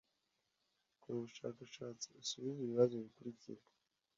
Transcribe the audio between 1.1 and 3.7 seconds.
ubushakashatsi usubize ibibazo bikurikira